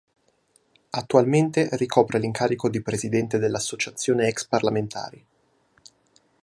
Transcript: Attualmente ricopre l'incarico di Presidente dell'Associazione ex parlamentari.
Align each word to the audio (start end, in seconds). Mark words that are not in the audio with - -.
Attualmente 0.89 1.69
ricopre 1.73 2.17
l'incarico 2.17 2.69
di 2.69 2.81
Presidente 2.81 3.37
dell'Associazione 3.37 4.27
ex 4.29 4.47
parlamentari. 4.47 5.25